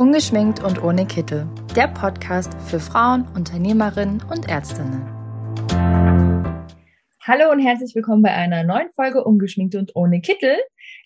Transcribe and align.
Ungeschminkt 0.00 0.64
und 0.64 0.82
ohne 0.82 1.06
Kittel. 1.06 1.46
Der 1.76 1.86
Podcast 1.86 2.54
für 2.66 2.80
Frauen, 2.80 3.28
Unternehmerinnen 3.34 4.22
und 4.30 4.48
Ärztinnen. 4.48 5.06
Hallo 7.20 7.50
und 7.52 7.58
herzlich 7.58 7.94
willkommen 7.94 8.22
bei 8.22 8.30
einer 8.30 8.64
neuen 8.64 8.90
Folge 8.92 9.22
Ungeschminkt 9.22 9.74
und 9.74 9.94
ohne 9.94 10.22
Kittel. 10.22 10.56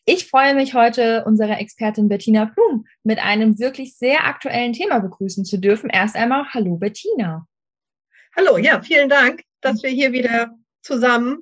Ich 0.04 0.28
freue 0.28 0.54
mich 0.54 0.74
heute, 0.74 1.24
unsere 1.26 1.56
Expertin 1.56 2.08
Bettina 2.08 2.44
Blum 2.44 2.86
mit 3.02 3.18
einem 3.18 3.58
wirklich 3.58 3.96
sehr 3.96 4.28
aktuellen 4.28 4.72
Thema 4.72 5.00
begrüßen 5.00 5.44
zu 5.44 5.58
dürfen. 5.58 5.90
Erst 5.90 6.14
einmal 6.14 6.44
Hallo 6.54 6.76
Bettina. 6.76 7.48
Hallo, 8.36 8.58
ja, 8.58 8.80
vielen 8.80 9.08
Dank, 9.08 9.42
dass 9.60 9.82
wir 9.82 9.90
hier 9.90 10.12
wieder 10.12 10.54
zusammen 10.82 11.38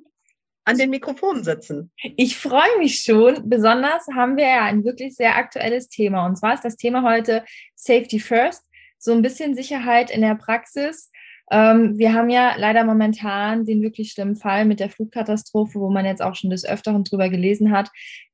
an 0.65 0.77
den 0.77 0.89
Mikrofonen 0.89 1.43
sitzen. 1.43 1.91
Ich 2.15 2.37
freue 2.37 2.77
mich 2.79 3.01
schon. 3.01 3.49
Besonders 3.49 4.07
haben 4.15 4.37
wir 4.37 4.47
ja 4.47 4.63
ein 4.63 4.83
wirklich 4.83 5.15
sehr 5.15 5.35
aktuelles 5.35 5.89
Thema. 5.89 6.25
Und 6.25 6.37
zwar 6.37 6.53
ist 6.53 6.63
das 6.63 6.77
Thema 6.77 7.03
heute 7.03 7.43
Safety 7.75 8.19
First. 8.19 8.63
So 8.97 9.11
ein 9.11 9.21
bisschen 9.21 9.55
Sicherheit 9.55 10.09
in 10.09 10.21
der 10.21 10.35
Praxis. 10.35 11.11
Ähm, 11.51 11.97
wir 11.97 12.13
haben 12.13 12.29
ja 12.29 12.55
leider 12.57 12.85
momentan 12.85 13.65
den 13.65 13.81
wirklich 13.81 14.11
schlimmen 14.11 14.37
Fall 14.37 14.65
mit 14.65 14.79
der 14.79 14.89
Flugkatastrophe, 14.89 15.79
wo 15.79 15.89
man 15.89 16.05
jetzt 16.05 16.21
auch 16.21 16.35
schon 16.35 16.49
des 16.49 16.65
Öfteren 16.65 17.03
drüber 17.03 17.29
gelesen 17.29 17.71
hat. 17.71 17.89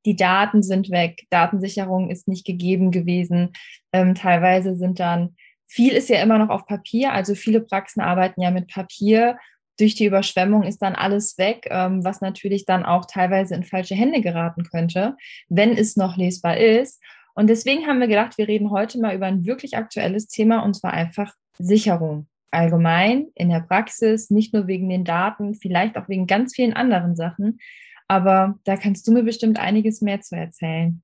Die 0.05 0.15
Daten 0.15 0.61
sind 0.61 0.91
weg. 0.91 1.25
Datensicherung 1.31 2.11
ist 2.11 2.27
nicht 2.27 2.45
gegeben 2.45 2.91
gewesen. 2.91 3.53
Ähm, 3.91 4.13
teilweise 4.13 4.75
sind 4.75 4.99
dann 4.99 5.35
viel 5.69 5.93
ist 5.93 6.09
ja 6.09 6.21
immer 6.21 6.39
noch 6.39 6.49
auf 6.49 6.65
Papier, 6.65 7.13
also 7.13 7.35
viele 7.35 7.61
Praxen 7.61 8.01
arbeiten 8.01 8.41
ja 8.41 8.49
mit 8.49 8.67
Papier 8.67 9.37
durch 9.79 9.95
die 9.95 10.05
Überschwemmung 10.05 10.63
ist 10.63 10.81
dann 10.81 10.95
alles 10.95 11.37
weg, 11.37 11.67
ähm, 11.69 12.03
was 12.03 12.21
natürlich 12.21 12.65
dann 12.65 12.85
auch 12.85 13.05
teilweise 13.05 13.55
in 13.55 13.63
falsche 13.63 13.95
Hände 13.95 14.21
geraten 14.21 14.63
könnte, 14.63 15.15
wenn 15.47 15.77
es 15.77 15.95
noch 15.95 16.17
lesbar 16.17 16.57
ist. 16.57 17.01
Und 17.33 17.47
deswegen 17.47 17.87
haben 17.87 17.99
wir 17.99 18.07
gedacht, 18.07 18.37
wir 18.37 18.47
reden 18.47 18.71
heute 18.71 18.99
mal 18.99 19.15
über 19.15 19.25
ein 19.25 19.45
wirklich 19.45 19.77
aktuelles 19.77 20.27
Thema 20.27 20.63
und 20.63 20.75
zwar 20.75 20.93
einfach 20.93 21.33
Sicherung. 21.57 22.27
Allgemein 22.51 23.27
in 23.35 23.49
der 23.49 23.61
Praxis, 23.61 24.29
nicht 24.29 24.53
nur 24.53 24.67
wegen 24.67 24.89
den 24.89 25.05
Daten, 25.05 25.53
vielleicht 25.53 25.97
auch 25.97 26.09
wegen 26.09 26.27
ganz 26.27 26.55
vielen 26.55 26.73
anderen 26.73 27.15
Sachen. 27.15 27.59
Aber 28.07 28.59
da 28.63 28.75
kannst 28.75 29.07
du 29.07 29.11
mir 29.11 29.23
bestimmt 29.23 29.59
einiges 29.59 30.01
mehr 30.01 30.19
zu 30.19 30.35
erzählen. 30.35 31.01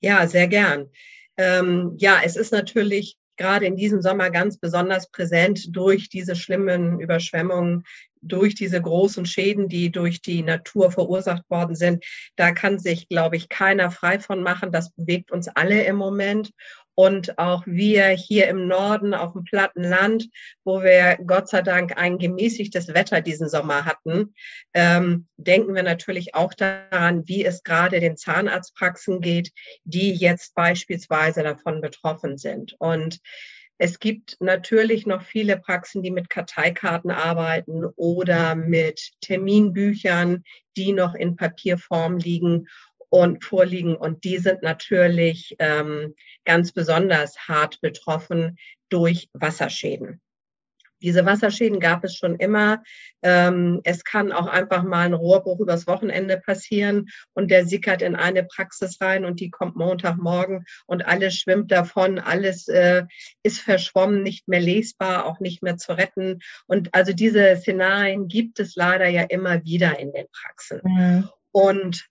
Ja, 0.00 0.26
sehr 0.26 0.46
gern. 0.46 0.90
Ähm, 1.38 1.94
ja, 1.96 2.20
es 2.22 2.36
ist 2.36 2.52
natürlich 2.52 3.16
gerade 3.36 3.66
in 3.66 3.76
diesem 3.76 4.02
Sommer 4.02 4.30
ganz 4.30 4.58
besonders 4.58 5.10
präsent 5.10 5.74
durch 5.76 6.08
diese 6.08 6.36
schlimmen 6.36 7.00
Überschwemmungen, 7.00 7.84
durch 8.22 8.54
diese 8.54 8.80
großen 8.80 9.26
Schäden, 9.26 9.68
die 9.68 9.90
durch 9.90 10.20
die 10.20 10.42
Natur 10.42 10.90
verursacht 10.90 11.48
worden 11.48 11.76
sind. 11.76 12.04
Da 12.36 12.52
kann 12.52 12.78
sich, 12.78 13.08
glaube 13.08 13.36
ich, 13.36 13.48
keiner 13.48 13.90
frei 13.90 14.18
von 14.18 14.42
machen. 14.42 14.72
Das 14.72 14.90
bewegt 14.90 15.30
uns 15.30 15.48
alle 15.48 15.84
im 15.84 15.96
Moment 15.96 16.52
und 16.96 17.38
auch 17.38 17.62
wir 17.66 18.08
hier 18.08 18.48
im 18.48 18.66
Norden 18.66 19.14
auf 19.14 19.34
dem 19.34 19.44
platten 19.44 19.84
Land, 19.84 20.28
wo 20.64 20.82
wir 20.82 21.18
Gott 21.24 21.48
sei 21.48 21.60
Dank 21.60 21.96
ein 21.98 22.18
gemäßigtes 22.18 22.88
Wetter 22.88 23.20
diesen 23.20 23.48
Sommer 23.48 23.84
hatten, 23.84 24.34
ähm, 24.72 25.28
denken 25.36 25.74
wir 25.74 25.82
natürlich 25.82 26.34
auch 26.34 26.54
daran, 26.54 27.28
wie 27.28 27.44
es 27.44 27.62
gerade 27.62 28.00
den 28.00 28.16
Zahnarztpraxen 28.16 29.20
geht, 29.20 29.52
die 29.84 30.14
jetzt 30.14 30.54
beispielsweise 30.54 31.42
davon 31.42 31.82
betroffen 31.82 32.38
sind. 32.38 32.74
Und 32.78 33.20
es 33.78 33.98
gibt 33.98 34.38
natürlich 34.40 35.04
noch 35.04 35.20
viele 35.20 35.58
Praxen, 35.58 36.02
die 36.02 36.10
mit 36.10 36.30
Karteikarten 36.30 37.10
arbeiten 37.10 37.84
oder 37.96 38.54
mit 38.54 39.12
Terminbüchern, 39.20 40.44
die 40.78 40.92
noch 40.92 41.14
in 41.14 41.36
Papierform 41.36 42.16
liegen 42.16 42.68
und 43.08 43.44
vorliegen. 43.44 43.96
Und 43.96 44.24
die 44.24 44.38
sind 44.38 44.62
natürlich 44.62 45.56
ähm, 45.58 46.14
ganz 46.44 46.72
besonders 46.72 47.38
hart 47.48 47.80
betroffen 47.80 48.58
durch 48.88 49.28
Wasserschäden. 49.32 50.20
Diese 51.02 51.26
Wasserschäden 51.26 51.78
gab 51.78 52.04
es 52.04 52.16
schon 52.16 52.36
immer. 52.36 52.82
Ähm, 53.22 53.80
es 53.84 54.04
kann 54.04 54.32
auch 54.32 54.46
einfach 54.46 54.82
mal 54.82 55.04
ein 55.06 55.14
Rohrbruch 55.14 55.60
übers 55.60 55.86
Wochenende 55.86 56.38
passieren 56.38 57.08
und 57.34 57.50
der 57.50 57.66
sickert 57.66 58.02
in 58.02 58.16
eine 58.16 58.44
Praxis 58.44 59.00
rein 59.00 59.24
und 59.24 59.40
die 59.40 59.50
kommt 59.50 59.76
Montagmorgen 59.76 60.64
und 60.86 61.06
alles 61.06 61.36
schwimmt 61.36 61.70
davon, 61.70 62.18
alles 62.18 62.68
äh, 62.68 63.04
ist 63.42 63.60
verschwommen, 63.60 64.22
nicht 64.22 64.48
mehr 64.48 64.60
lesbar, 64.60 65.26
auch 65.26 65.38
nicht 65.40 65.62
mehr 65.62 65.76
zu 65.76 65.92
retten. 65.92 66.40
Und 66.66 66.94
also 66.94 67.12
diese 67.12 67.56
Szenarien 67.56 68.28
gibt 68.28 68.58
es 68.58 68.74
leider 68.74 69.08
ja 69.08 69.22
immer 69.22 69.64
wieder 69.64 69.98
in 69.98 70.12
den 70.12 70.26
Praxen. 70.32 70.80
Mhm. 70.82 71.28
Und 71.52 72.06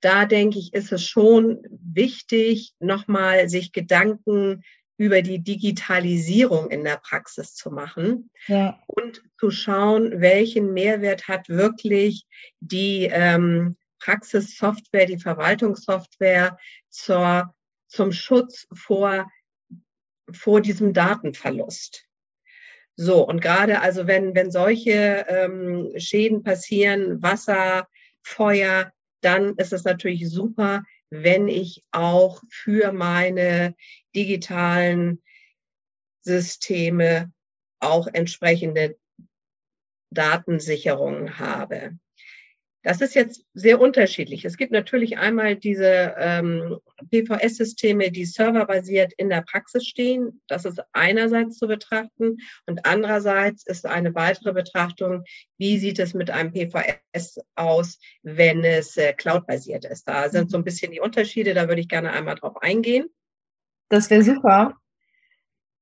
da 0.00 0.26
denke 0.26 0.58
ich, 0.58 0.74
ist 0.74 0.92
es 0.92 1.04
schon 1.04 1.60
wichtig, 1.70 2.74
nochmal 2.78 3.48
sich 3.48 3.72
Gedanken 3.72 4.62
über 4.96 5.22
die 5.22 5.38
Digitalisierung 5.38 6.70
in 6.70 6.84
der 6.84 6.96
Praxis 6.96 7.54
zu 7.54 7.70
machen 7.70 8.30
ja. 8.48 8.80
und 8.86 9.22
zu 9.38 9.50
schauen, 9.50 10.20
welchen 10.20 10.72
Mehrwert 10.72 11.28
hat 11.28 11.48
wirklich 11.48 12.26
die 12.60 13.08
ähm, 13.10 13.76
Praxissoftware, 14.00 15.06
die 15.06 15.18
Verwaltungssoftware 15.18 16.58
zur, 16.90 17.54
zum 17.86 18.12
Schutz 18.12 18.66
vor, 18.74 19.30
vor 20.32 20.60
diesem 20.60 20.92
Datenverlust. 20.92 22.04
So, 22.96 23.24
und 23.24 23.40
gerade 23.40 23.80
also 23.80 24.08
wenn, 24.08 24.34
wenn 24.34 24.50
solche 24.50 25.24
ähm, 25.28 25.92
Schäden 25.96 26.42
passieren, 26.42 27.22
Wasser, 27.22 27.86
Feuer, 28.22 28.92
dann 29.20 29.54
ist 29.56 29.72
es 29.72 29.84
natürlich 29.84 30.28
super, 30.30 30.84
wenn 31.10 31.48
ich 31.48 31.84
auch 31.90 32.42
für 32.50 32.92
meine 32.92 33.74
digitalen 34.14 35.22
Systeme 36.22 37.32
auch 37.80 38.06
entsprechende 38.12 38.98
Datensicherungen 40.10 41.38
habe. 41.38 41.98
Das 42.88 43.02
ist 43.02 43.14
jetzt 43.14 43.44
sehr 43.52 43.82
unterschiedlich. 43.82 44.46
Es 44.46 44.56
gibt 44.56 44.72
natürlich 44.72 45.18
einmal 45.18 45.56
diese 45.56 46.14
ähm, 46.16 46.78
PVS-Systeme, 47.10 48.10
die 48.10 48.24
serverbasiert 48.24 49.12
in 49.18 49.28
der 49.28 49.42
Praxis 49.42 49.86
stehen. 49.86 50.40
Das 50.48 50.64
ist 50.64 50.80
einerseits 50.94 51.58
zu 51.58 51.66
betrachten. 51.66 52.38
Und 52.64 52.86
andererseits 52.86 53.66
ist 53.66 53.84
eine 53.84 54.14
weitere 54.14 54.54
Betrachtung, 54.54 55.24
wie 55.58 55.76
sieht 55.78 55.98
es 55.98 56.14
mit 56.14 56.30
einem 56.30 56.50
PVS 56.50 57.38
aus, 57.56 57.98
wenn 58.22 58.64
es 58.64 58.96
äh, 58.96 59.12
cloud-basiert 59.12 59.84
ist. 59.84 60.08
Da 60.08 60.30
sind 60.30 60.50
so 60.50 60.56
ein 60.56 60.64
bisschen 60.64 60.90
die 60.90 61.00
Unterschiede. 61.00 61.52
Da 61.52 61.68
würde 61.68 61.82
ich 61.82 61.88
gerne 61.88 62.10
einmal 62.14 62.36
drauf 62.36 62.56
eingehen. 62.62 63.10
Das 63.90 64.08
wäre 64.08 64.22
super, 64.22 64.72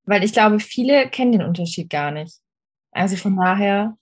weil 0.06 0.24
ich 0.24 0.32
glaube, 0.32 0.58
viele 0.58 1.08
kennen 1.08 1.30
den 1.30 1.44
Unterschied 1.44 1.88
gar 1.88 2.10
nicht. 2.10 2.40
Also 2.90 3.14
von 3.14 3.36
daher 3.36 3.96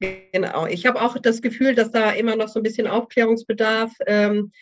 Genau. 0.00 0.66
Ich 0.66 0.84
habe 0.86 1.00
auch 1.00 1.18
das 1.18 1.40
Gefühl, 1.40 1.74
dass 1.74 1.90
da 1.90 2.10
immer 2.10 2.36
noch 2.36 2.48
so 2.48 2.60
ein 2.60 2.62
bisschen 2.62 2.86
Aufklärungsbedarf 2.86 3.92
ähm, 4.06 4.52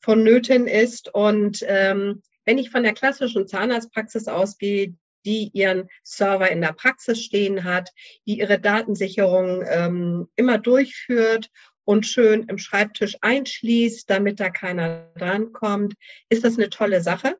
vonnöten 0.00 0.66
ist. 0.66 1.12
Und 1.12 1.64
ähm, 1.66 2.22
wenn 2.44 2.58
ich 2.58 2.70
von 2.70 2.84
der 2.84 2.94
klassischen 2.94 3.48
Zahnarztpraxis 3.48 4.28
ausgehe, 4.28 4.94
die 5.24 5.50
ihren 5.52 5.88
Server 6.04 6.48
in 6.50 6.60
der 6.60 6.72
Praxis 6.72 7.20
stehen 7.20 7.64
hat, 7.64 7.90
die 8.26 8.38
ihre 8.38 8.60
Datensicherung 8.60 9.64
ähm, 9.66 10.28
immer 10.36 10.58
durchführt 10.58 11.50
und 11.84 12.06
schön 12.06 12.44
im 12.44 12.58
Schreibtisch 12.58 13.16
einschließt, 13.20 14.08
damit 14.08 14.38
da 14.38 14.50
keiner 14.50 15.10
drankommt, 15.16 15.94
ist 16.28 16.44
das 16.44 16.56
eine 16.56 16.70
tolle 16.70 17.00
Sache. 17.00 17.36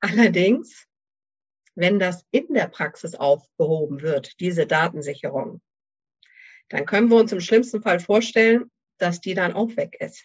Allerdings, 0.00 0.86
wenn 1.76 2.00
das 2.00 2.24
in 2.32 2.52
der 2.52 2.66
Praxis 2.66 3.14
aufgehoben 3.14 4.02
wird, 4.02 4.40
diese 4.40 4.66
Datensicherung, 4.66 5.60
dann 6.68 6.86
können 6.86 7.10
wir 7.10 7.16
uns 7.16 7.32
im 7.32 7.40
schlimmsten 7.40 7.82
Fall 7.82 8.00
vorstellen, 8.00 8.70
dass 8.98 9.20
die 9.20 9.34
dann 9.34 9.52
auch 9.52 9.76
weg 9.76 9.96
ist. 10.00 10.24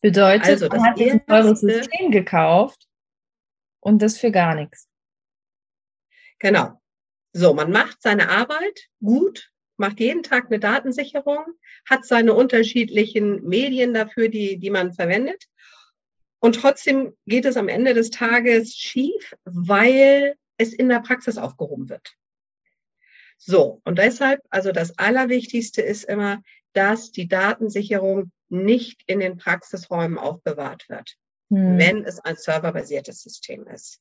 Bedeutet, 0.00 0.48
also, 0.48 0.68
man 0.68 0.84
hat 0.84 0.98
ein 0.98 1.24
teures 1.26 1.60
System 1.60 2.10
gekauft 2.10 2.86
und 3.80 4.00
das 4.00 4.18
für 4.18 4.30
gar 4.30 4.54
nichts. 4.54 4.88
Genau. 6.38 6.80
So, 7.32 7.54
man 7.54 7.70
macht 7.70 8.00
seine 8.02 8.30
Arbeit 8.30 8.88
gut, 9.00 9.50
macht 9.76 10.00
jeden 10.00 10.22
Tag 10.22 10.46
eine 10.46 10.58
Datensicherung, 10.58 11.44
hat 11.88 12.04
seine 12.04 12.34
unterschiedlichen 12.34 13.46
Medien 13.46 13.94
dafür, 13.94 14.28
die, 14.28 14.58
die 14.58 14.70
man 14.70 14.92
verwendet. 14.92 15.44
Und 16.40 16.56
trotzdem 16.56 17.16
geht 17.26 17.44
es 17.44 17.56
am 17.56 17.68
Ende 17.68 17.92
des 17.92 18.10
Tages 18.10 18.74
schief, 18.74 19.34
weil 19.44 20.36
es 20.56 20.72
in 20.72 20.88
der 20.88 21.00
Praxis 21.00 21.36
aufgehoben 21.36 21.88
wird. 21.90 22.16
So, 23.42 23.80
und 23.84 23.98
deshalb, 23.98 24.42
also 24.50 24.70
das 24.70 24.98
Allerwichtigste 24.98 25.80
ist 25.80 26.04
immer, 26.04 26.42
dass 26.74 27.10
die 27.10 27.26
Datensicherung 27.26 28.30
nicht 28.50 29.02
in 29.06 29.20
den 29.20 29.38
Praxisräumen 29.38 30.18
aufbewahrt 30.18 30.88
wird, 30.88 31.16
hm. 31.48 31.78
wenn 31.78 32.04
es 32.04 32.20
ein 32.20 32.36
serverbasiertes 32.36 33.22
System 33.22 33.66
ist. 33.66 33.98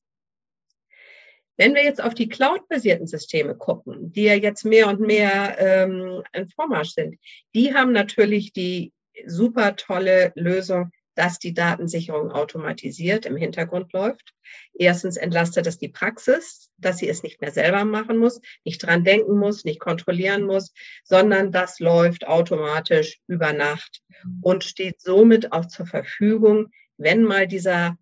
Wenn 1.56 1.74
wir 1.74 1.84
jetzt 1.84 2.02
auf 2.02 2.14
die 2.14 2.28
Cloud-basierten 2.28 3.08
Systeme 3.08 3.56
gucken, 3.56 4.12
die 4.12 4.24
ja 4.24 4.34
jetzt 4.34 4.66
mehr 4.66 4.88
und 4.88 5.00
mehr 5.00 5.58
ähm, 5.58 6.22
ein 6.34 6.50
Vormarsch 6.50 6.92
sind, 6.92 7.18
die 7.56 7.74
haben 7.74 7.94
natürlich 7.94 8.52
die 8.52 8.94
super 9.26 9.76
tolle 9.78 10.34
Lösung, 10.36 10.92
dass 11.20 11.38
die 11.38 11.54
Datensicherung 11.54 12.32
automatisiert 12.32 13.26
im 13.26 13.36
Hintergrund 13.36 13.92
läuft. 13.92 14.34
Erstens 14.74 15.18
entlastet 15.18 15.68
es 15.68 15.78
die 15.78 15.90
Praxis, 15.90 16.72
dass 16.78 17.00
sie 17.00 17.10
es 17.10 17.24
nicht 17.24 17.42
mehr 17.42 17.52
selber 17.52 17.84
machen 17.84 18.18
muss, 18.18 18.40
nicht 18.64 18.82
dran 18.82 19.04
denken 19.04 19.38
muss, 19.38 19.66
nicht 19.66 19.82
kontrollieren 19.82 20.46
muss, 20.46 20.74
sondern 21.04 21.52
das 21.52 21.80
läuft 21.80 22.26
automatisch 22.26 23.20
über 23.28 23.52
Nacht 23.52 24.02
und 24.42 24.64
steht 24.64 25.02
somit 25.02 25.52
auch 25.52 25.66
zur 25.66 25.88
Verfügung, 25.88 26.72
wenn 26.96 27.24
mal 27.24 27.48
dieser 27.48 27.98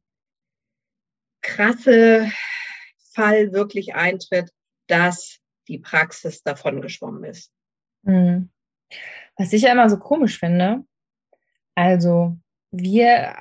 krasse 1.41 2.31
Fall 3.15 3.51
wirklich 3.51 3.95
eintritt, 3.95 4.51
dass 4.85 5.39
die 5.67 5.79
Praxis 5.79 6.43
davon 6.43 6.83
geschwommen 6.83 7.23
ist. 7.23 7.51
Mhm. 8.03 8.51
Was 9.37 9.53
ich 9.53 9.63
ja 9.63 9.71
immer 9.71 9.89
so 9.89 9.97
komisch 9.97 10.37
finde, 10.37 10.85
also 11.73 12.37
wir 12.71 13.33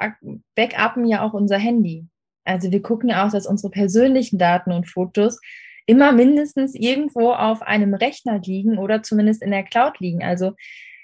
backuppen 0.54 1.06
ja 1.06 1.22
auch 1.22 1.34
unser 1.34 1.58
Handy. 1.58 2.06
Also 2.44 2.70
wir 2.70 2.82
gucken 2.82 3.10
ja 3.10 3.26
auch, 3.26 3.32
dass 3.32 3.46
unsere 3.46 3.70
persönlichen 3.70 4.38
Daten 4.38 4.72
und 4.72 4.88
Fotos 4.88 5.40
immer 5.86 6.12
mindestens 6.12 6.74
irgendwo 6.74 7.32
auf 7.32 7.62
einem 7.62 7.94
Rechner 7.94 8.40
liegen 8.44 8.78
oder 8.78 9.02
zumindest 9.02 9.42
in 9.42 9.50
der 9.50 9.62
Cloud 9.62 9.98
liegen. 10.00 10.22
Also 10.22 10.52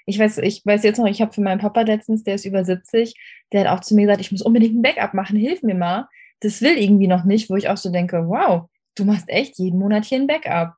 ich 0.05 0.19
weiß, 0.19 0.39
ich 0.39 0.65
weiß 0.65 0.83
jetzt 0.83 0.97
noch, 0.97 1.07
ich 1.07 1.21
habe 1.21 1.33
für 1.33 1.41
meinen 1.41 1.59
Papa 1.59 1.81
letztens, 1.81 2.23
der 2.23 2.35
ist 2.35 2.45
über 2.45 2.65
70, 2.65 3.15
der 3.51 3.61
hat 3.61 3.67
auch 3.67 3.81
zu 3.81 3.95
mir 3.95 4.03
gesagt, 4.03 4.21
ich 4.21 4.31
muss 4.31 4.41
unbedingt 4.41 4.75
ein 4.75 4.81
Backup 4.81 5.13
machen, 5.13 5.37
hilf 5.37 5.63
mir 5.63 5.75
mal. 5.75 6.07
Das 6.41 6.61
will 6.61 6.77
irgendwie 6.77 7.07
noch 7.07 7.23
nicht, 7.23 7.49
wo 7.49 7.55
ich 7.55 7.69
auch 7.69 7.77
so 7.77 7.89
denke, 7.89 8.27
wow, 8.27 8.69
du 8.95 9.05
machst 9.05 9.29
echt 9.29 9.57
jeden 9.57 9.79
Monat 9.79 10.03
hier 10.05 10.19
ein 10.19 10.27
Backup. 10.27 10.73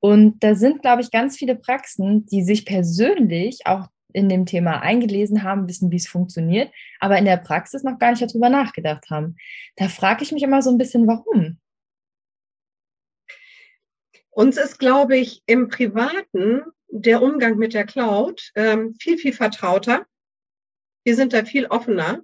Und 0.00 0.42
da 0.42 0.54
sind, 0.54 0.82
glaube 0.82 1.02
ich, 1.02 1.10
ganz 1.10 1.36
viele 1.36 1.56
Praxen, 1.56 2.26
die 2.26 2.42
sich 2.42 2.64
persönlich 2.64 3.60
auch 3.66 3.88
in 4.14 4.28
dem 4.28 4.46
Thema 4.46 4.80
eingelesen 4.80 5.42
haben, 5.42 5.68
wissen, 5.68 5.90
wie 5.90 5.96
es 5.96 6.08
funktioniert, 6.08 6.72
aber 7.00 7.18
in 7.18 7.24
der 7.24 7.36
Praxis 7.36 7.82
noch 7.82 7.98
gar 7.98 8.10
nicht 8.10 8.22
darüber 8.22 8.48
nachgedacht 8.48 9.10
haben. 9.10 9.36
Da 9.76 9.88
frage 9.88 10.22
ich 10.22 10.32
mich 10.32 10.42
immer 10.42 10.62
so 10.62 10.70
ein 10.70 10.78
bisschen, 10.78 11.06
warum? 11.06 11.58
Uns 14.30 14.56
ist, 14.56 14.78
glaube 14.78 15.16
ich, 15.16 15.42
im 15.46 15.68
Privaten 15.68 16.62
der 16.88 17.22
Umgang 17.22 17.58
mit 17.58 17.74
der 17.74 17.84
Cloud 17.84 18.52
ähm, 18.54 18.94
viel, 19.00 19.18
viel 19.18 19.32
vertrauter. 19.32 20.06
Wir 21.04 21.16
sind 21.16 21.32
da 21.32 21.44
viel 21.44 21.66
offener. 21.66 22.22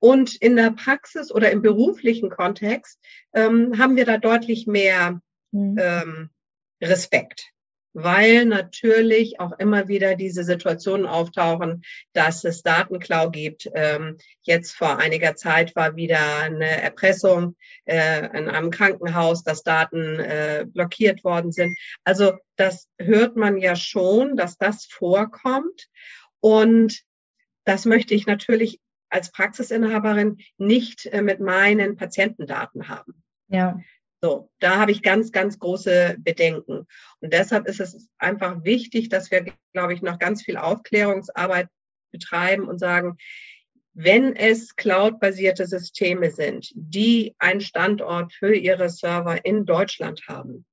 Und 0.00 0.34
in 0.34 0.56
der 0.56 0.72
Praxis 0.72 1.30
oder 1.30 1.52
im 1.52 1.62
beruflichen 1.62 2.30
Kontext 2.30 3.00
ähm, 3.32 3.78
haben 3.78 3.94
wir 3.94 4.04
da 4.04 4.18
deutlich 4.18 4.66
mehr 4.66 5.20
mhm. 5.52 5.76
ähm, 5.78 6.30
Respekt 6.82 7.51
weil 7.94 8.46
natürlich 8.46 9.38
auch 9.40 9.52
immer 9.58 9.88
wieder 9.88 10.14
diese 10.14 10.44
Situationen 10.44 11.06
auftauchen, 11.06 11.82
dass 12.12 12.44
es 12.44 12.62
Datenklau 12.62 13.30
gibt. 13.30 13.68
Ähm, 13.74 14.18
jetzt 14.42 14.72
vor 14.72 14.98
einiger 14.98 15.36
Zeit 15.36 15.76
war 15.76 15.96
wieder 15.96 16.38
eine 16.38 16.82
Erpressung 16.82 17.56
äh, 17.84 18.26
in 18.36 18.48
einem 18.48 18.70
Krankenhaus, 18.70 19.42
dass 19.44 19.62
Daten 19.62 20.18
äh, 20.18 20.64
blockiert 20.66 21.24
worden 21.24 21.52
sind. 21.52 21.76
Also 22.04 22.32
das 22.56 22.88
hört 22.98 23.36
man 23.36 23.58
ja 23.58 23.76
schon, 23.76 24.36
dass 24.36 24.56
das 24.56 24.86
vorkommt. 24.86 25.88
Und 26.40 27.02
das 27.64 27.84
möchte 27.84 28.14
ich 28.14 28.26
natürlich 28.26 28.80
als 29.10 29.30
Praxisinhaberin 29.30 30.38
nicht 30.56 31.06
äh, 31.06 31.22
mit 31.22 31.40
meinen 31.40 31.96
Patientendaten 31.96 32.88
haben. 32.88 33.22
Ja. 33.48 33.78
So, 34.24 34.48
da 34.60 34.78
habe 34.78 34.92
ich 34.92 35.02
ganz, 35.02 35.32
ganz 35.32 35.58
große 35.58 36.16
Bedenken. 36.20 36.86
Und 37.18 37.32
deshalb 37.32 37.66
ist 37.66 37.80
es 37.80 38.08
einfach 38.18 38.62
wichtig, 38.62 39.08
dass 39.08 39.32
wir, 39.32 39.52
glaube 39.72 39.94
ich, 39.94 40.02
noch 40.02 40.20
ganz 40.20 40.44
viel 40.44 40.56
Aufklärungsarbeit 40.56 41.68
betreiben 42.12 42.68
und 42.68 42.78
sagen, 42.78 43.16
wenn 43.94 44.36
es 44.36 44.76
cloud-basierte 44.76 45.66
Systeme 45.66 46.30
sind, 46.30 46.70
die 46.74 47.34
einen 47.38 47.60
Standort 47.60 48.32
für 48.32 48.54
ihre 48.54 48.88
Server 48.88 49.44
in 49.44 49.66
Deutschland 49.66 50.22
haben 50.28 50.64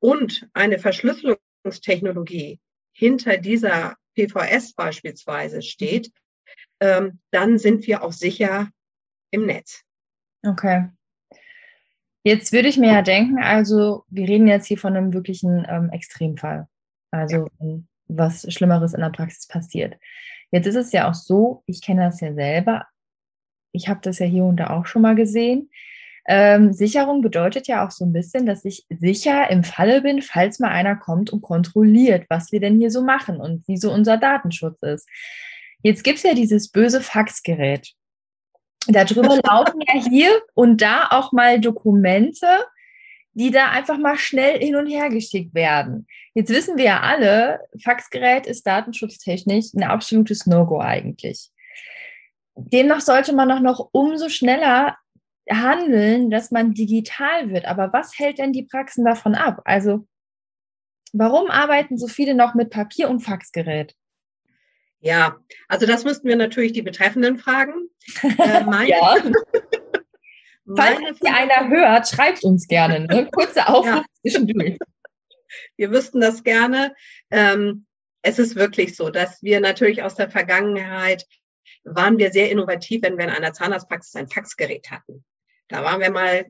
und 0.00 0.48
eine 0.54 0.78
Verschlüsselungstechnologie 0.78 2.58
hinter 2.92 3.36
dieser 3.36 3.96
PVS 4.14 4.72
beispielsweise 4.72 5.60
steht, 5.60 6.10
ähm, 6.80 7.20
dann 7.30 7.58
sind 7.58 7.86
wir 7.86 8.02
auch 8.02 8.12
sicher 8.12 8.70
im 9.30 9.46
Netz. 9.46 9.82
Okay. 10.42 10.88
Jetzt 12.24 12.52
würde 12.52 12.68
ich 12.68 12.78
mir 12.78 12.90
ja 12.90 13.02
denken, 13.02 13.38
also 13.42 14.04
wir 14.08 14.26
reden 14.26 14.46
jetzt 14.46 14.66
hier 14.66 14.78
von 14.78 14.96
einem 14.96 15.12
wirklichen 15.12 15.66
ähm, 15.68 15.90
Extremfall. 15.90 16.66
Also 17.10 17.48
ja. 17.60 17.78
was 18.08 18.50
Schlimmeres 18.52 18.94
in 18.94 19.00
der 19.00 19.10
Praxis 19.10 19.46
passiert. 19.46 19.98
Jetzt 20.50 20.66
ist 20.66 20.76
es 20.76 20.92
ja 20.92 21.08
auch 21.08 21.14
so, 21.14 21.62
ich 21.66 21.82
kenne 21.82 22.06
das 22.06 22.20
ja 22.20 22.32
selber. 22.32 22.86
Ich 23.72 23.88
habe 23.88 24.00
das 24.02 24.18
ja 24.20 24.26
hier 24.26 24.44
und 24.44 24.56
da 24.56 24.70
auch 24.70 24.86
schon 24.86 25.02
mal 25.02 25.14
gesehen. 25.14 25.70
Ähm, 26.26 26.72
Sicherung 26.72 27.20
bedeutet 27.20 27.66
ja 27.66 27.86
auch 27.86 27.90
so 27.90 28.06
ein 28.06 28.12
bisschen, 28.12 28.46
dass 28.46 28.64
ich 28.64 28.86
sicher 28.88 29.50
im 29.50 29.62
Falle 29.62 30.00
bin, 30.00 30.22
falls 30.22 30.58
mal 30.58 30.70
einer 30.70 30.96
kommt 30.96 31.30
und 31.30 31.42
kontrolliert, 31.42 32.24
was 32.30 32.52
wir 32.52 32.60
denn 32.60 32.78
hier 32.78 32.90
so 32.90 33.02
machen 33.02 33.38
und 33.38 33.68
wie 33.68 33.76
so 33.76 33.92
unser 33.92 34.16
Datenschutz 34.16 34.80
ist. 34.82 35.06
Jetzt 35.82 36.02
gibt 36.02 36.18
es 36.18 36.22
ja 36.22 36.34
dieses 36.34 36.70
böse 36.70 37.02
Faxgerät. 37.02 37.92
Darüber 38.88 39.38
laufen 39.44 39.80
ja 39.80 40.02
hier 40.08 40.42
und 40.54 40.80
da 40.80 41.08
auch 41.10 41.32
mal 41.32 41.60
Dokumente, 41.60 42.46
die 43.32 43.50
da 43.50 43.70
einfach 43.70 43.98
mal 43.98 44.16
schnell 44.16 44.58
hin 44.60 44.76
und 44.76 44.86
her 44.86 45.08
geschickt 45.08 45.54
werden. 45.54 46.06
Jetzt 46.34 46.50
wissen 46.50 46.76
wir 46.76 46.84
ja 46.84 47.00
alle, 47.00 47.60
Faxgerät 47.82 48.46
ist 48.46 48.66
datenschutztechnisch 48.66 49.74
ein 49.74 49.82
absolutes 49.82 50.46
No-Go 50.46 50.80
eigentlich. 50.80 51.50
Demnach 52.56 53.00
sollte 53.00 53.34
man 53.34 53.48
doch 53.48 53.60
noch 53.60 53.88
umso 53.92 54.28
schneller 54.28 54.96
handeln, 55.50 56.30
dass 56.30 56.50
man 56.50 56.72
digital 56.72 57.50
wird. 57.50 57.66
Aber 57.66 57.92
was 57.92 58.18
hält 58.18 58.38
denn 58.38 58.52
die 58.52 58.62
Praxen 58.62 59.04
davon 59.04 59.34
ab? 59.34 59.60
Also, 59.64 60.06
warum 61.12 61.50
arbeiten 61.50 61.98
so 61.98 62.06
viele 62.06 62.34
noch 62.34 62.54
mit 62.54 62.70
Papier 62.70 63.10
und 63.10 63.20
Faxgerät? 63.20 63.94
Ja, 65.04 65.38
also 65.68 65.84
das 65.84 66.04
müssten 66.04 66.28
wir 66.28 66.36
natürlich 66.36 66.72
die 66.72 66.80
Betreffenden 66.80 67.38
fragen. 67.38 67.90
Äh, 68.22 68.64
meine, 68.64 68.88
ja. 68.88 69.16
Falls 70.76 71.18
hier 71.20 71.34
einer 71.34 71.68
hört, 71.68 72.08
schreibt 72.08 72.42
uns 72.42 72.66
gerne. 72.66 73.00
Ne? 73.00 73.28
Kurze 73.32 73.68
Aufruf 73.68 73.86
ja. 73.86 74.04
zwischendurch. 74.22 74.78
Wir 75.76 75.90
wüssten 75.90 76.22
das 76.22 76.42
gerne. 76.42 76.94
Ähm, 77.30 77.84
es 78.22 78.38
ist 78.38 78.56
wirklich 78.56 78.96
so, 78.96 79.10
dass 79.10 79.42
wir 79.42 79.60
natürlich 79.60 80.02
aus 80.02 80.14
der 80.14 80.30
Vergangenheit 80.30 81.26
waren 81.84 82.16
wir 82.16 82.32
sehr 82.32 82.50
innovativ, 82.50 83.02
wenn 83.02 83.18
wir 83.18 83.24
in 83.24 83.30
einer 83.30 83.52
Zahnarztpraxis 83.52 84.16
ein 84.16 84.28
Faxgerät 84.28 84.90
hatten. 84.90 85.22
Da 85.68 85.84
waren 85.84 86.00
wir 86.00 86.10
mal 86.10 86.46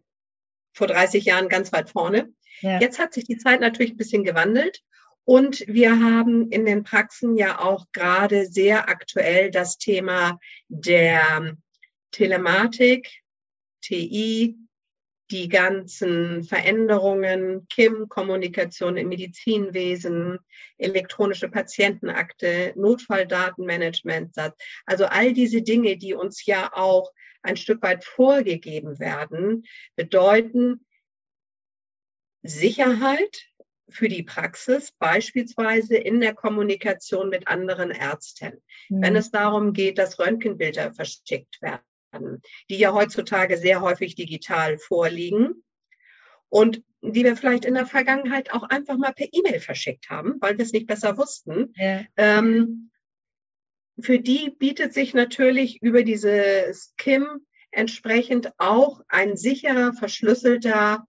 vor 0.73 0.87
30 0.87 1.25
Jahren 1.25 1.49
ganz 1.49 1.73
weit 1.73 1.91
vorne. 1.91 2.33
Ja. 2.61 2.79
Jetzt 2.79 3.01
hat 3.01 3.13
sich 3.13 3.25
die 3.25 3.37
Zeit 3.37 3.61
natürlich 3.61 3.95
ein 3.95 3.97
bisschen 3.97 4.23
gewandelt 4.23 4.81
und 5.25 5.65
wir 5.67 6.01
haben 6.01 6.51
in 6.51 6.67
den 6.67 6.85
Praxen 6.85 7.37
ja 7.37 7.61
auch 7.61 7.87
gerade 7.93 8.47
sehr 8.47 8.89
aktuell 8.89 9.51
das 9.51 9.79
Thema 9.79 10.39
der 10.69 11.57
Telematik, 12.11 13.23
TI, 13.81 14.57
die 15.31 15.49
ganzen 15.49 16.45
Veränderungen, 16.45 17.67
KIM, 17.69 18.09
Kommunikation 18.09 18.97
im 18.99 19.09
Medizinwesen, 19.09 20.39
elektronische 20.77 21.49
Patientenakte, 21.49 22.75
Notfalldatenmanagement, 22.77 24.37
also 24.85 25.07
all 25.07 25.33
diese 25.33 25.63
Dinge, 25.63 25.97
die 25.97 26.15
uns 26.15 26.45
ja 26.45 26.71
auch 26.75 27.11
ein 27.43 27.57
Stück 27.57 27.83
weit 27.83 28.05
vorgegeben 28.05 28.99
werden, 28.99 29.65
bedeuten 29.97 30.87
Sicherheit, 32.43 33.49
für 33.89 34.09
die 34.09 34.23
Praxis, 34.23 34.93
beispielsweise 34.99 35.97
in 35.97 36.21
der 36.21 36.35
Kommunikation 36.35 37.29
mit 37.29 37.49
anderen 37.49 37.91
Ärzten. 37.91 38.63
Mhm. 38.89 39.03
Wenn 39.03 39.17
es 39.17 39.31
darum 39.31 39.73
geht, 39.73 39.99
dass 39.99 40.19
Röntgenbilder 40.19 40.93
verschickt 40.93 41.61
werden, 41.61 42.43
die 42.71 42.79
ja 42.79 42.93
heutzutage 42.93 43.57
sehr 43.57 43.81
häufig 43.81 44.15
digital 44.15 44.79
vorliegen 44.79 45.65
und 46.49 46.83
die 47.03 47.25
wir 47.25 47.37
vielleicht 47.37 47.65
in 47.65 47.75
der 47.75 47.87
Vergangenheit 47.87 48.53
auch 48.53 48.63
einfach 48.63 48.97
mal 48.97 49.13
per 49.13 49.29
E-Mail 49.31 49.61
verschickt 49.61 50.09
haben, 50.09 50.37
weil 50.41 50.57
wir 50.57 50.65
es 50.65 50.73
nicht 50.73 50.87
besser 50.87 51.19
wussten. 51.19 51.73
Ja. 51.77 52.03
Ähm, 52.17 52.91
für 54.01 54.19
die 54.19 54.51
bietet 54.51 54.95
sich 54.95 55.15
natürlich 55.15 55.83
über 55.83 56.03
diese 56.03 56.73
SKIM 56.73 57.27
entsprechend 57.71 58.53
auch 58.59 59.01
ein 59.09 59.37
sicherer, 59.37 59.93
verschlüsselter 59.93 61.07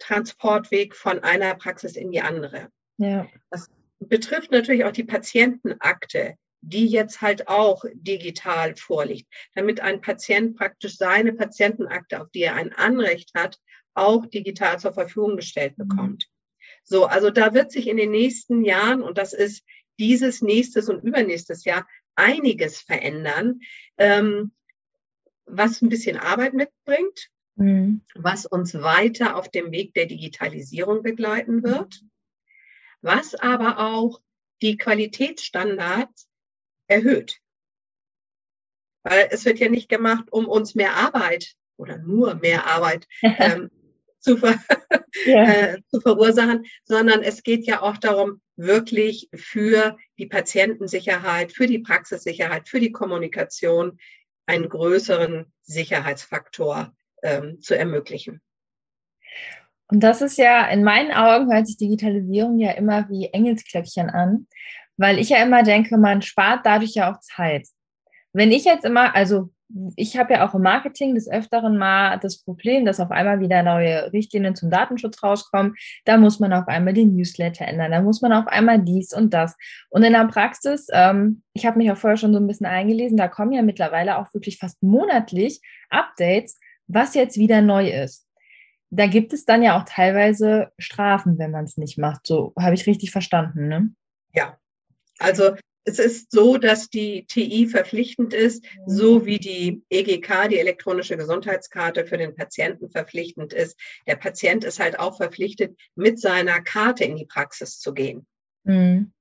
Transportweg 0.00 0.96
von 0.96 1.20
einer 1.20 1.54
Praxis 1.54 1.94
in 1.94 2.10
die 2.10 2.20
andere. 2.20 2.68
Ja. 2.98 3.28
Das 3.50 3.68
betrifft 4.00 4.50
natürlich 4.50 4.84
auch 4.84 4.92
die 4.92 5.04
Patientenakte, 5.04 6.34
die 6.62 6.86
jetzt 6.86 7.20
halt 7.20 7.48
auch 7.48 7.84
digital 7.94 8.76
vorliegt, 8.76 9.32
damit 9.54 9.80
ein 9.80 10.00
Patient 10.00 10.56
praktisch 10.56 10.96
seine 10.96 11.32
Patientenakte, 11.32 12.20
auf 12.20 12.30
die 12.30 12.42
er 12.42 12.54
ein 12.56 12.72
Anrecht 12.72 13.30
hat, 13.34 13.58
auch 13.94 14.26
digital 14.26 14.78
zur 14.78 14.92
Verfügung 14.92 15.36
gestellt 15.36 15.78
mhm. 15.78 15.88
bekommt. 15.88 16.26
So, 16.84 17.06
also 17.06 17.30
da 17.30 17.54
wird 17.54 17.70
sich 17.70 17.88
in 17.88 17.96
den 17.96 18.10
nächsten 18.10 18.64
Jahren, 18.64 19.02
und 19.02 19.16
das 19.18 19.32
ist 19.32 19.64
dieses 19.98 20.42
nächstes 20.42 20.88
und 20.88 21.02
übernächstes 21.04 21.64
Jahr, 21.64 21.86
einiges 22.14 22.80
verändern, 22.80 23.60
ähm, 23.96 24.52
was 25.46 25.82
ein 25.82 25.88
bisschen 25.88 26.16
Arbeit 26.16 26.54
mitbringt, 26.54 27.30
mhm. 27.60 28.00
was 28.14 28.46
uns 28.46 28.74
weiter 28.74 29.36
auf 29.36 29.48
dem 29.48 29.70
Weg 29.70 29.94
der 29.94 30.06
Digitalisierung 30.06 31.02
begleiten 31.02 31.62
wird, 31.62 32.02
was 33.02 33.34
aber 33.34 33.78
auch 33.78 34.20
die 34.62 34.76
Qualitätsstandards 34.76 36.28
erhöht. 36.88 37.38
Weil 39.02 39.28
es 39.30 39.44
wird 39.44 39.58
ja 39.58 39.68
nicht 39.68 39.88
gemacht, 39.88 40.26
um 40.30 40.46
uns 40.46 40.74
mehr 40.74 40.96
Arbeit 40.96 41.54
oder 41.76 41.98
nur 41.98 42.34
mehr 42.34 42.66
Arbeit 42.66 43.06
ähm, 43.22 43.70
zu, 44.18 44.36
ver 44.36 44.58
ja. 45.24 45.44
äh, 45.44 45.82
zu 45.88 46.00
verursachen, 46.00 46.66
sondern 46.84 47.22
es 47.22 47.42
geht 47.42 47.66
ja 47.66 47.80
auch 47.80 47.96
darum, 47.96 48.42
wirklich 48.56 49.30
für 49.34 49.96
die 50.18 50.26
Patientensicherheit, 50.26 51.52
für 51.52 51.66
die 51.66 51.78
Praxissicherheit, 51.78 52.68
für 52.68 52.80
die 52.80 52.92
Kommunikation 52.92 53.98
einen 54.44 54.68
größeren 54.68 55.50
Sicherheitsfaktor 55.62 56.94
ähm, 57.22 57.60
zu 57.60 57.76
ermöglichen. 57.76 58.40
Und 59.90 60.00
das 60.00 60.22
ist 60.22 60.38
ja, 60.38 60.68
in 60.68 60.84
meinen 60.84 61.12
Augen 61.12 61.52
hört 61.52 61.66
sich 61.66 61.76
Digitalisierung 61.76 62.58
ja 62.58 62.72
immer 62.72 63.08
wie 63.08 63.26
Engelsklöckchen 63.26 64.08
an, 64.08 64.46
weil 64.96 65.18
ich 65.18 65.30
ja 65.30 65.42
immer 65.42 65.62
denke, 65.62 65.96
man 65.98 66.22
spart 66.22 66.60
dadurch 66.64 66.94
ja 66.94 67.12
auch 67.12 67.20
Zeit. 67.20 67.66
Wenn 68.32 68.52
ich 68.52 68.64
jetzt 68.64 68.84
immer, 68.84 69.14
also 69.16 69.50
ich 69.96 70.16
habe 70.16 70.34
ja 70.34 70.48
auch 70.48 70.54
im 70.54 70.62
Marketing 70.62 71.14
des 71.14 71.30
Öfteren 71.30 71.78
mal 71.78 72.18
das 72.18 72.42
Problem, 72.42 72.84
dass 72.84 73.00
auf 73.00 73.10
einmal 73.10 73.40
wieder 73.40 73.62
neue 73.62 74.12
Richtlinien 74.12 74.56
zum 74.56 74.70
Datenschutz 74.70 75.22
rauskommen. 75.22 75.74
Da 76.04 76.16
muss 76.16 76.40
man 76.40 76.52
auf 76.52 76.66
einmal 76.68 76.92
den 76.92 77.14
Newsletter 77.14 77.66
ändern, 77.66 77.92
da 77.92 78.02
muss 78.02 78.20
man 78.20 78.32
auf 78.32 78.46
einmal 78.46 78.80
dies 78.80 79.12
und 79.12 79.32
das. 79.32 79.56
Und 79.88 80.02
in 80.02 80.12
der 80.12 80.26
Praxis, 80.26 80.88
ähm, 80.92 81.42
ich 81.52 81.66
habe 81.66 81.78
mich 81.78 81.90
auch 81.90 81.96
vorher 81.96 82.16
schon 82.16 82.32
so 82.32 82.40
ein 82.40 82.46
bisschen 82.46 82.66
eingelesen, 82.66 83.16
da 83.16 83.28
kommen 83.28 83.52
ja 83.52 83.62
mittlerweile 83.62 84.18
auch 84.18 84.32
wirklich 84.34 84.58
fast 84.58 84.82
monatlich 84.82 85.60
Updates, 85.88 86.58
was 86.92 87.14
jetzt 87.14 87.36
wieder 87.36 87.62
neu 87.62 87.88
ist. 87.90 88.26
Da 88.90 89.06
gibt 89.06 89.32
es 89.32 89.44
dann 89.44 89.62
ja 89.62 89.78
auch 89.78 89.84
teilweise 89.86 90.72
Strafen, 90.78 91.38
wenn 91.38 91.52
man 91.52 91.64
es 91.64 91.76
nicht 91.76 91.96
macht. 91.96 92.26
So 92.26 92.52
habe 92.58 92.74
ich 92.74 92.86
richtig 92.86 93.12
verstanden, 93.12 93.68
ne? 93.68 93.94
Ja. 94.34 94.58
Also 95.18 95.54
es 95.84 95.98
ist 95.98 96.32
so, 96.32 96.56
dass 96.56 96.90
die 96.90 97.24
TI 97.26 97.66
verpflichtend 97.66 98.34
ist, 98.34 98.64
so 98.86 99.24
wie 99.26 99.38
die 99.38 99.82
EGK, 99.90 100.48
die 100.48 100.58
elektronische 100.58 101.16
Gesundheitskarte 101.16 102.06
für 102.06 102.18
den 102.18 102.34
Patienten 102.34 102.90
verpflichtend 102.90 103.52
ist. 103.52 103.78
Der 104.06 104.16
Patient 104.16 104.64
ist 104.64 104.80
halt 104.80 104.98
auch 104.98 105.16
verpflichtet, 105.16 105.76
mit 105.94 106.20
seiner 106.20 106.60
Karte 106.60 107.04
in 107.04 107.16
die 107.16 107.26
Praxis 107.26 107.78
zu 107.78 107.94
gehen. 107.94 108.26
Mhm. 108.64 109.12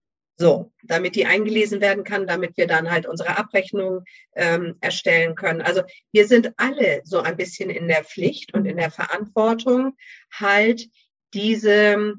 So, 0.41 0.71
damit 0.83 1.17
die 1.17 1.25
eingelesen 1.25 1.81
werden 1.81 2.05
kann, 2.05 2.25
damit 2.25 2.55
wir 2.55 2.65
dann 2.65 2.89
halt 2.89 3.05
unsere 3.05 3.37
Abrechnung 3.37 4.05
ähm, 4.37 4.77
erstellen 4.79 5.35
können. 5.35 5.61
Also 5.61 5.81
wir 6.13 6.27
sind 6.27 6.53
alle 6.55 7.01
so 7.03 7.19
ein 7.19 7.35
bisschen 7.35 7.69
in 7.69 7.89
der 7.89 8.05
Pflicht 8.05 8.53
und 8.53 8.65
in 8.65 8.77
der 8.77 8.89
Verantwortung, 8.89 9.97
halt 10.31 10.87
diese 11.33 12.13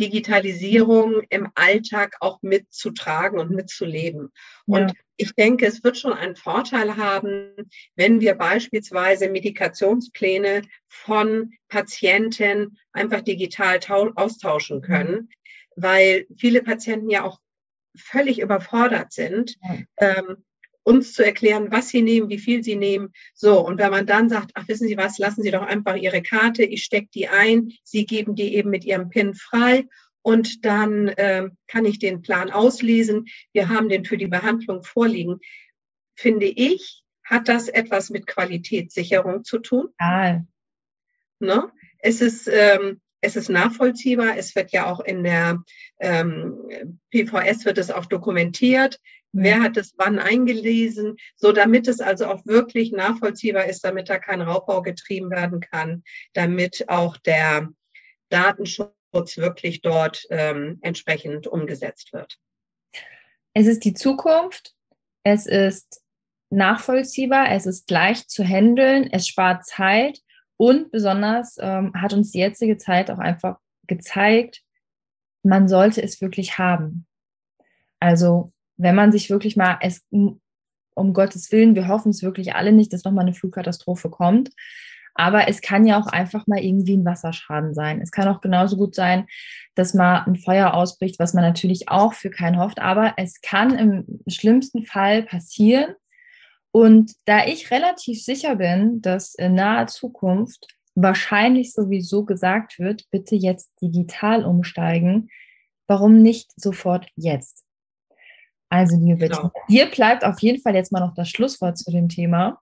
Digitalisierung 0.00 1.20
im 1.28 1.50
Alltag 1.54 2.16
auch 2.20 2.40
mitzutragen 2.40 3.38
und 3.38 3.50
mitzuleben. 3.50 4.32
Und 4.64 4.88
ja. 4.88 4.94
ich 5.18 5.34
denke, 5.34 5.66
es 5.66 5.84
wird 5.84 5.98
schon 5.98 6.14
einen 6.14 6.36
Vorteil 6.36 6.96
haben, 6.96 7.52
wenn 7.96 8.22
wir 8.22 8.34
beispielsweise 8.34 9.28
Medikationspläne 9.28 10.62
von 10.88 11.52
Patienten 11.68 12.78
einfach 12.92 13.20
digital 13.20 13.78
austauschen 14.16 14.80
können, 14.80 15.28
weil 15.76 16.26
viele 16.36 16.62
Patienten 16.62 17.10
ja 17.10 17.24
auch 17.24 17.40
völlig 17.96 18.40
überfordert 18.40 19.12
sind. 19.12 19.56
Ähm, 19.98 20.44
uns 20.84 21.12
zu 21.12 21.24
erklären, 21.24 21.70
was 21.70 21.88
sie 21.88 22.02
nehmen, 22.02 22.28
wie 22.28 22.38
viel 22.38 22.62
sie 22.64 22.76
nehmen. 22.76 23.12
So, 23.34 23.64
und 23.64 23.78
wenn 23.78 23.90
man 23.90 24.06
dann 24.06 24.28
sagt, 24.28 24.52
ach, 24.54 24.66
wissen 24.68 24.88
Sie 24.88 24.96
was, 24.96 25.18
lassen 25.18 25.42
Sie 25.42 25.50
doch 25.50 25.62
einfach 25.62 25.96
Ihre 25.96 26.22
Karte, 26.22 26.64
ich 26.64 26.82
stecke 26.82 27.08
die 27.14 27.28
ein, 27.28 27.72
Sie 27.84 28.04
geben 28.04 28.34
die 28.34 28.54
eben 28.56 28.70
mit 28.70 28.84
Ihrem 28.84 29.08
PIN 29.08 29.34
frei 29.34 29.86
und 30.22 30.64
dann 30.64 31.08
äh, 31.08 31.50
kann 31.66 31.84
ich 31.84 31.98
den 31.98 32.22
Plan 32.22 32.50
auslesen. 32.50 33.26
Wir 33.52 33.68
haben 33.68 33.88
den 33.88 34.04
für 34.04 34.16
die 34.16 34.26
Behandlung 34.26 34.82
vorliegen. 34.82 35.40
Finde 36.14 36.46
ich, 36.46 37.02
hat 37.24 37.48
das 37.48 37.68
etwas 37.68 38.10
mit 38.10 38.26
Qualitätssicherung 38.26 39.44
zu 39.44 39.58
tun. 39.58 39.88
Ah. 39.98 40.40
Ne? 41.38 41.72
Es 41.98 42.20
ist 42.20 42.48
ähm, 42.48 43.00
es 43.22 43.36
ist 43.36 43.48
nachvollziehbar. 43.48 44.36
Es 44.36 44.54
wird 44.54 44.72
ja 44.72 44.92
auch 44.92 45.00
in 45.00 45.22
der 45.22 45.62
ähm, 46.00 46.98
PVS 47.10 47.64
wird 47.64 47.78
es 47.78 47.90
auch 47.90 48.06
dokumentiert. 48.06 49.00
Wer 49.32 49.62
hat 49.62 49.78
es 49.78 49.94
wann 49.96 50.18
eingelesen, 50.18 51.16
so 51.36 51.52
damit 51.52 51.88
es 51.88 52.00
also 52.00 52.26
auch 52.26 52.44
wirklich 52.44 52.92
nachvollziehbar 52.92 53.66
ist, 53.66 53.82
damit 53.84 54.10
da 54.10 54.18
kein 54.18 54.42
Raubbau 54.42 54.82
getrieben 54.82 55.30
werden 55.30 55.60
kann, 55.60 56.02
damit 56.34 56.84
auch 56.88 57.16
der 57.16 57.70
Datenschutz 58.28 59.36
wirklich 59.36 59.80
dort 59.80 60.26
ähm, 60.30 60.78
entsprechend 60.82 61.46
umgesetzt 61.46 62.12
wird. 62.12 62.36
Es 63.54 63.66
ist 63.66 63.84
die 63.84 63.94
Zukunft, 63.94 64.74
es 65.22 65.46
ist 65.46 66.02
nachvollziehbar, 66.50 67.52
es 67.52 67.66
ist 67.66 67.90
leicht 67.90 68.30
zu 68.30 68.44
handeln, 68.44 69.08
es 69.10 69.28
spart 69.28 69.64
Zeit 69.64 70.20
und 70.56 70.90
besonders 70.90 71.56
ähm, 71.60 71.92
hat 71.94 72.12
uns 72.12 72.30
die 72.30 72.38
jetzige 72.38 72.76
Zeit 72.76 73.10
auch 73.10 73.18
einfach 73.18 73.58
gezeigt, 73.86 74.62
man 75.42 75.68
sollte 75.68 76.02
es 76.02 76.20
wirklich 76.20 76.58
haben. 76.58 77.06
Also 77.98 78.52
wenn 78.76 78.94
man 78.94 79.12
sich 79.12 79.30
wirklich 79.30 79.56
mal, 79.56 79.78
es, 79.80 80.04
um 80.10 81.14
Gottes 81.14 81.50
Willen, 81.52 81.74
wir 81.74 81.88
hoffen 81.88 82.10
es 82.10 82.22
wirklich 82.22 82.54
alle 82.54 82.72
nicht, 82.72 82.92
dass 82.92 83.04
nochmal 83.04 83.24
eine 83.24 83.34
Flugkatastrophe 83.34 84.10
kommt. 84.10 84.50
Aber 85.14 85.46
es 85.48 85.60
kann 85.60 85.86
ja 85.86 86.00
auch 86.00 86.06
einfach 86.06 86.46
mal 86.46 86.58
irgendwie 86.58 86.96
ein 86.96 87.04
Wasserschaden 87.04 87.74
sein. 87.74 88.00
Es 88.00 88.10
kann 88.10 88.28
auch 88.28 88.40
genauso 88.40 88.76
gut 88.76 88.94
sein, 88.94 89.26
dass 89.74 89.94
mal 89.94 90.24
ein 90.24 90.36
Feuer 90.36 90.72
ausbricht, 90.74 91.18
was 91.18 91.34
man 91.34 91.44
natürlich 91.44 91.88
auch 91.90 92.14
für 92.14 92.30
keinen 92.30 92.58
hofft. 92.58 92.80
Aber 92.80 93.14
es 93.18 93.40
kann 93.42 93.78
im 93.78 94.06
schlimmsten 94.26 94.84
Fall 94.84 95.22
passieren. 95.24 95.94
Und 96.72 97.12
da 97.26 97.46
ich 97.46 97.70
relativ 97.70 98.22
sicher 98.24 98.56
bin, 98.56 99.02
dass 99.02 99.34
in 99.34 99.54
naher 99.54 99.86
Zukunft 99.86 100.66
wahrscheinlich 100.94 101.72
sowieso 101.72 102.24
gesagt 102.24 102.78
wird, 102.78 103.08
bitte 103.10 103.36
jetzt 103.36 103.70
digital 103.80 104.44
umsteigen, 104.44 105.28
warum 105.86 106.22
nicht 106.22 106.50
sofort 106.56 107.08
jetzt? 107.14 107.64
Also, 108.70 108.96
liebe 108.96 109.16
Bettina, 109.16 109.52
genau. 109.54 109.66
dir 109.68 109.86
bleibt 109.90 110.24
auf 110.24 110.40
jeden 110.40 110.62
Fall 110.62 110.74
jetzt 110.74 110.92
mal 110.92 111.00
noch 111.00 111.14
das 111.14 111.28
Schlusswort 111.28 111.76
zu 111.76 111.90
dem 111.90 112.08
Thema. 112.08 112.58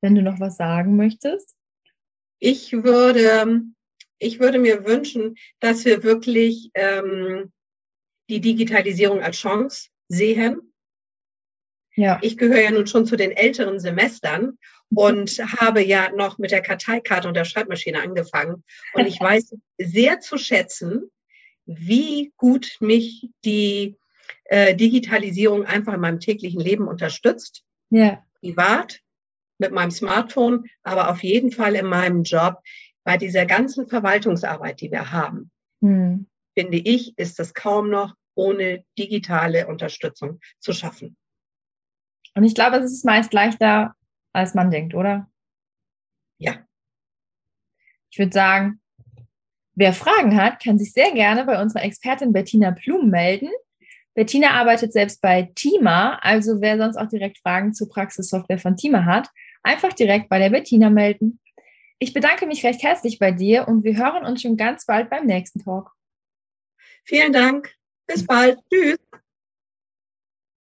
Wenn 0.00 0.16
du 0.16 0.22
noch 0.22 0.40
was 0.40 0.56
sagen 0.56 0.96
möchtest. 0.96 1.54
Ich 2.40 2.72
würde, 2.72 3.62
ich 4.18 4.40
würde 4.40 4.58
mir 4.58 4.84
wünschen, 4.84 5.36
dass 5.60 5.84
wir 5.84 6.02
wirklich 6.02 6.70
ähm, 6.74 7.52
die 8.28 8.40
Digitalisierung 8.40 9.22
als 9.22 9.36
Chance 9.36 9.88
sehen. 10.08 10.67
Ja. 11.98 12.20
Ich 12.22 12.38
gehöre 12.38 12.60
ja 12.60 12.70
nun 12.70 12.86
schon 12.86 13.06
zu 13.06 13.16
den 13.16 13.32
älteren 13.32 13.80
Semestern 13.80 14.56
und 14.94 15.30
habe 15.60 15.82
ja 15.82 16.10
noch 16.14 16.38
mit 16.38 16.52
der 16.52 16.62
Karteikarte 16.62 17.26
und 17.26 17.34
der 17.34 17.44
Schreibmaschine 17.44 18.00
angefangen. 18.00 18.62
Und 18.94 19.06
ich 19.06 19.20
weiß 19.20 19.56
sehr 19.78 20.20
zu 20.20 20.38
schätzen, 20.38 21.10
wie 21.66 22.32
gut 22.36 22.76
mich 22.78 23.28
die 23.44 23.96
äh, 24.44 24.76
Digitalisierung 24.76 25.66
einfach 25.66 25.94
in 25.94 26.00
meinem 26.00 26.20
täglichen 26.20 26.60
Leben 26.60 26.86
unterstützt. 26.86 27.64
Ja. 27.90 28.24
Privat, 28.40 29.00
mit 29.58 29.72
meinem 29.72 29.90
Smartphone, 29.90 30.66
aber 30.84 31.10
auf 31.10 31.24
jeden 31.24 31.50
Fall 31.50 31.74
in 31.74 31.86
meinem 31.86 32.22
Job. 32.22 32.62
Bei 33.02 33.16
dieser 33.16 33.44
ganzen 33.44 33.88
Verwaltungsarbeit, 33.88 34.80
die 34.80 34.92
wir 34.92 35.10
haben, 35.10 35.50
hm. 35.82 36.28
finde 36.56 36.78
ich, 36.78 37.18
ist 37.18 37.40
es 37.40 37.54
kaum 37.54 37.90
noch 37.90 38.14
ohne 38.36 38.84
digitale 38.96 39.66
Unterstützung 39.66 40.38
zu 40.60 40.72
schaffen. 40.72 41.16
Und 42.38 42.44
ich 42.44 42.54
glaube, 42.54 42.76
es 42.76 42.92
ist 42.92 43.04
meist 43.04 43.32
leichter, 43.32 43.96
als 44.32 44.54
man 44.54 44.70
denkt, 44.70 44.94
oder? 44.94 45.28
Ja. 46.38 46.64
Ich 48.10 48.18
würde 48.20 48.32
sagen, 48.32 48.80
wer 49.74 49.92
Fragen 49.92 50.40
hat, 50.40 50.62
kann 50.62 50.78
sich 50.78 50.92
sehr 50.92 51.10
gerne 51.10 51.44
bei 51.44 51.60
unserer 51.60 51.82
Expertin 51.82 52.32
Bettina 52.32 52.70
Blum 52.70 53.10
melden. 53.10 53.48
Bettina 54.14 54.50
arbeitet 54.50 54.92
selbst 54.92 55.20
bei 55.20 55.50
Tima, 55.56 56.20
also 56.22 56.60
wer 56.60 56.78
sonst 56.78 56.96
auch 56.96 57.08
direkt 57.08 57.38
Fragen 57.38 57.74
zur 57.74 57.88
Praxissoftware 57.88 58.60
von 58.60 58.76
Tima 58.76 59.04
hat, 59.04 59.28
einfach 59.64 59.92
direkt 59.92 60.28
bei 60.28 60.38
der 60.38 60.50
Bettina 60.50 60.90
melden. 60.90 61.40
Ich 61.98 62.12
bedanke 62.12 62.46
mich 62.46 62.64
recht 62.64 62.84
herzlich 62.84 63.18
bei 63.18 63.32
dir 63.32 63.66
und 63.66 63.82
wir 63.82 63.96
hören 63.96 64.24
uns 64.24 64.42
schon 64.42 64.56
ganz 64.56 64.86
bald 64.86 65.10
beim 65.10 65.26
nächsten 65.26 65.58
Talk. 65.58 65.90
Vielen 67.02 67.32
Dank. 67.32 67.74
Bis 68.06 68.24
bald. 68.24 68.60
Tschüss. 68.72 68.98